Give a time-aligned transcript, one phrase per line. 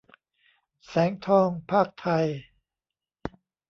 [0.87, 2.25] แสงทอง พากษ์ไทย